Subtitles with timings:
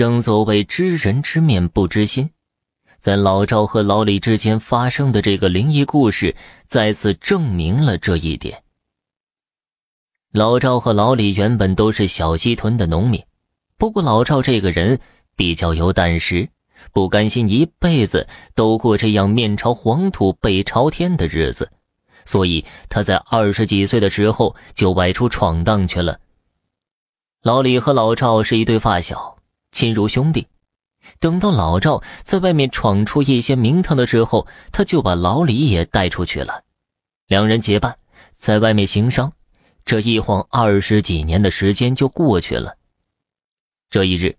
[0.00, 2.30] 正所谓知人知面不知心，
[2.98, 6.34] 在老赵和老李之间发生的这个灵异故事，
[6.66, 8.62] 再次证明了这一点。
[10.32, 13.22] 老赵和老李原本都是小西屯的农民，
[13.76, 14.98] 不过老赵这个人
[15.36, 16.48] 比较有胆识，
[16.94, 21.70] 不甘心一辈子都过这样面朝黄土背朝天的日子，
[22.24, 26.18] 所以他在二十几岁的时候就外出闯荡去了。
[27.42, 29.36] 老李和老赵是一对发小。
[29.72, 30.48] 亲如兄弟，
[31.18, 36.64] 等到老赵在外面闯出一些名堂的时候，他就把老李也带出去了。
[37.26, 37.98] 两人结伴
[38.32, 39.32] 在外面行商，
[39.84, 42.76] 这一晃二十几年的时间就过去了。
[43.88, 44.36] 这一日，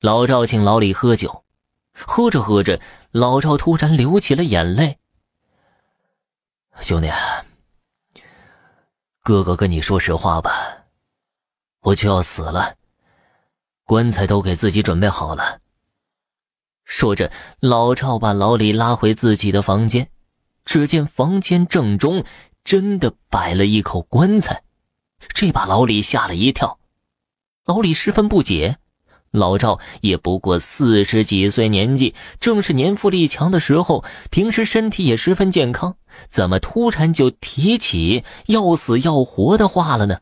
[0.00, 1.44] 老赵请老李喝酒，
[1.92, 4.98] 喝着喝着，老赵突然流起了眼泪。
[6.80, 7.10] 兄弟，
[9.22, 10.50] 哥哥跟你说实话吧，
[11.80, 12.76] 我就要死了。
[13.90, 15.58] 棺材都给自己准备好了。
[16.84, 20.10] 说着，老赵把老李拉回自己的房间，
[20.64, 22.22] 只见房间正中
[22.62, 24.62] 真的摆了一口棺材，
[25.34, 26.78] 这把老李吓了一跳。
[27.66, 28.76] 老李十分不解，
[29.32, 35.96] 老赵也不过四十几岁年纪，正是年富力强的时候，平时身体也十分健康，
[36.28, 40.20] 怎么突然就提起要死要活的话了呢？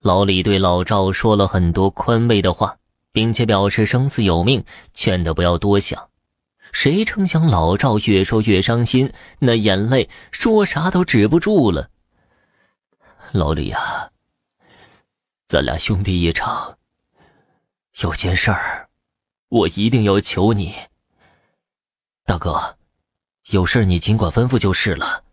[0.00, 2.78] 老李对老赵说了很多宽慰的话。
[3.18, 6.08] 并且表示生死有命，劝他不要多想。
[6.70, 11.90] 谁成想老赵越说越伤心，那眼泪说啥都止不住了。
[13.32, 14.12] 老李呀，
[15.48, 16.78] 咱俩兄弟一场，
[18.02, 18.88] 有件事儿，
[19.48, 20.72] 我一定要求你。
[22.24, 22.76] 大哥，
[23.50, 25.24] 有事你尽管吩咐就是了。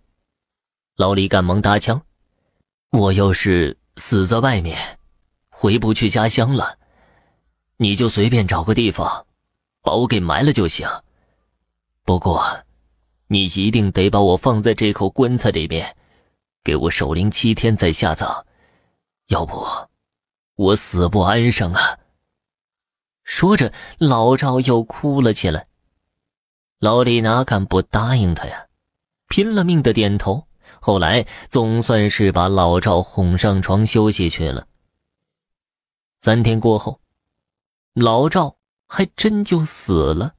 [0.95, 2.01] 老李赶忙搭腔
[2.89, 4.97] ：“我要是死在外面，
[5.49, 6.79] 回不去家乡了。”
[7.77, 9.25] 你就随便找个地方，
[9.81, 10.87] 把我给埋了就行。
[12.03, 12.41] 不过，
[13.27, 15.95] 你一定得把我放在这口棺材里面，
[16.63, 18.45] 给我守灵七天再下葬，
[19.27, 19.65] 要不
[20.55, 21.99] 我死不安生啊！
[23.23, 25.67] 说着，老赵又哭了起来。
[26.79, 28.67] 老李哪敢不答应他呀？
[29.27, 30.47] 拼了命的点头。
[30.79, 34.67] 后来总算是把老赵哄上床休息去了。
[36.19, 36.99] 三天过后。
[37.95, 38.57] 老赵
[38.87, 40.33] 还真就死了，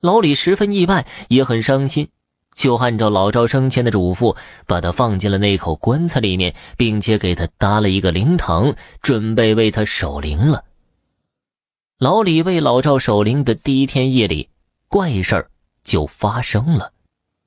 [0.00, 2.08] 老李十分意外，也很伤心，
[2.52, 4.36] 就按照老赵生前的嘱咐，
[4.66, 10.64] 把他放进了那口棺材里面，并且给他搭了一个灵堂，准备为他守灵了。
[12.00, 14.48] 老李为老赵守灵的第一天夜里，
[14.88, 15.50] 怪事儿
[15.84, 16.90] 就发生了。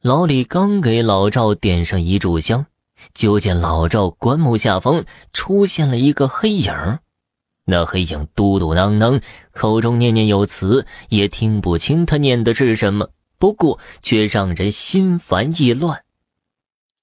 [0.02, 2.66] 老李刚给老赵点上一炷香，
[3.14, 7.00] 就见老赵棺木下方出现了一个黑影。
[7.70, 16.06] 那黑影嘟嘟囔囔，口中念念有词，也听不清他念的是什么，不过却让人心烦意乱。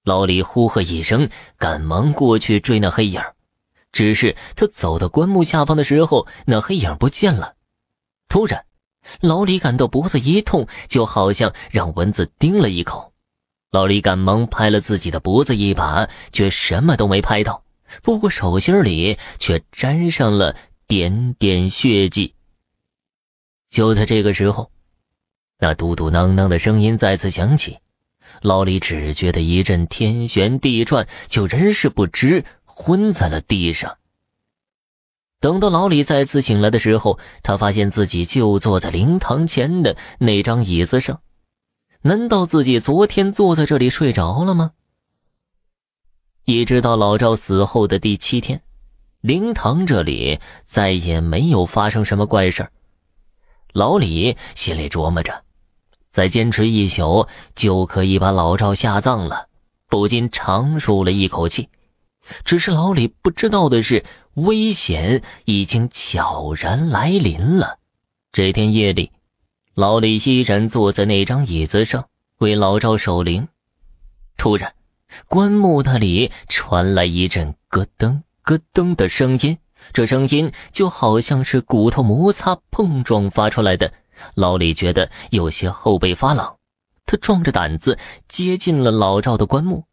[0.05, 3.21] 老李呼喝一声，赶忙过去追那黑影，
[3.93, 7.57] 只是他走到棺木下方的时候，那黑影不见了。
[8.27, 8.65] 突然，
[9.21, 13.13] 老李感到脖子一痛，就好像让蚊子叮了一口。
[13.71, 17.64] 老李赶忙拍了自己的脖子一把，却什么都没拍到。
[18.03, 20.57] 不过手心里却沾上了
[20.87, 22.35] 点点血迹。
[23.69, 24.71] 就在这个时候，
[25.59, 27.79] 那嘟嘟囔囔的声音再次响起，
[28.43, 33.97] 老李只觉得一阵天旋地转，就人事不知，昏在了地上。
[35.41, 41.21] 等到老李再次醒来的时候，他发现自己就坐在灵堂前的那张椅子上，
[42.03, 44.73] 难道自己昨天坐在这里睡着了吗？
[46.47, 48.61] 一直到老赵死后的第七天，
[49.23, 52.69] 灵堂这里再也没有发生什么怪事
[53.73, 55.43] 老李心里琢磨着，
[56.11, 59.49] 再坚持一宿就可以把老赵下葬了，
[59.89, 61.71] 不禁长舒了一口气。
[62.45, 67.79] 只是老李不知道的是，危险已经悄然来临了。
[68.33, 69.11] 这天夜里，
[69.73, 72.07] 老李依然坐在那张椅子上
[72.39, 73.49] 为老赵守灵，
[74.37, 74.75] 突然。
[75.29, 79.59] 棺木那里传来一阵咯噔咯噔的声音，
[79.93, 83.93] 这声音就好像是骨头摩擦碰撞发出来的。
[84.35, 86.57] 老李觉得有些后背发冷，
[87.05, 89.85] 他壮着胆子接近了老赵的棺木。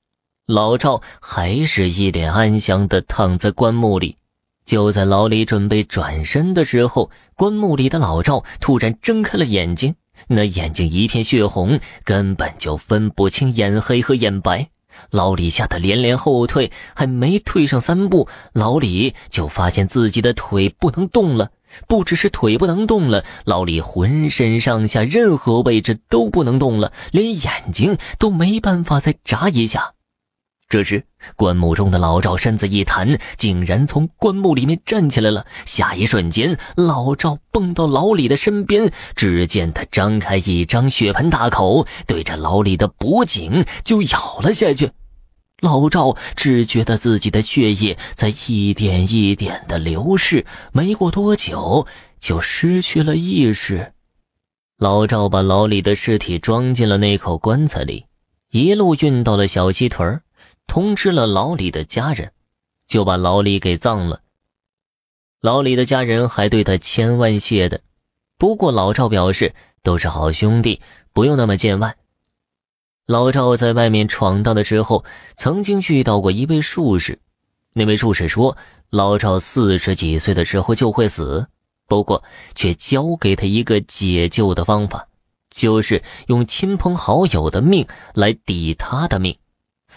[0.45, 4.17] 老赵还是一脸安详地躺在棺木里。
[4.63, 9.95] 就在老李准备转身的时候，棺木里的老赵突然睁开了眼睛，
[10.27, 14.69] 那眼睛一片血红，根本就分不清眼黑和眼白。
[15.09, 21.51] 老李吓得连连后退，还没退上三步，老李就发现自己的腿不能动了，
[21.88, 29.93] 不只是腿不能动了，老李浑身上下任何位置都不能动了，连眼睛都没办法再眨一下。
[30.69, 31.05] 这时，
[31.35, 35.45] 棺木中的老赵身子一弹，竟然从棺木里面站起来了。
[35.65, 44.91] 下一瞬间，老赵蹦到老李的身边，只见他张开一张血盆大口，对着老李的脖颈就咬了下去。
[45.62, 51.85] 老赵只觉得自己的血液在一点一点的流逝，没过多久
[52.19, 53.94] 就失去了意识。
[54.79, 58.06] 老赵把老李的尸体装进了那口棺材里，
[58.50, 60.24] 一路运到了小西屯儿。
[60.68, 62.31] 通知了老李的家人，
[62.88, 64.22] 就把老李给葬了。
[65.42, 67.81] 老李的家人还对他千万谢的，
[68.38, 70.81] 不过老赵表示都是好兄弟，
[71.13, 71.98] 不用那么见外。
[73.08, 75.04] 老赵在外面闯荡的时候，
[75.36, 77.19] 曾经遇到过一位术士，
[77.74, 78.56] 那位术士说
[78.90, 81.48] 老赵四十几岁的时候就会死，
[81.88, 82.24] 不过
[82.56, 85.08] 却教给他一个解救的方法，
[85.50, 89.36] 就是用亲朋好友的命来抵他的命。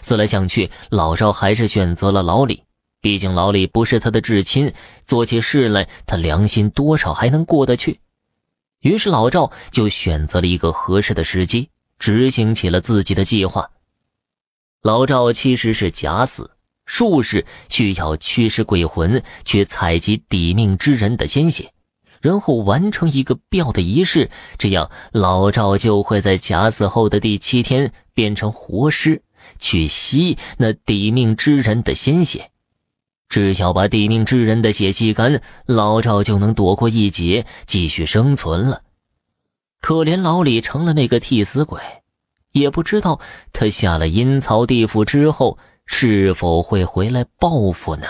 [0.01, 2.63] 思来想去，老赵还是选择了老李。
[3.01, 7.99] 毕竟老李不是他的至亲，做起事来他良心多少还能过得去。
[8.81, 11.69] 于是老赵就选择了一个合适的时机，
[11.99, 13.69] 执行起了自己的计划。
[14.81, 16.51] 老赵其实是假死，
[16.85, 21.71] 术士需要驱使鬼魂去采集抵命之人的鲜血，
[22.21, 29.21] 然后完成一个吊的仪式，这样老赵就会在假死后的第七天变成活尸。
[29.59, 32.51] 去吸那抵命之人的鲜血，
[33.29, 38.81] 只要把抵命之人的血吸干，老赵就能躲过一劫，继续生存了。
[39.81, 41.79] 可怜老李成了那个替死鬼，
[42.51, 43.19] 也不知道
[43.53, 48.07] 他下了阴曹地府之后是否会回来报复呢？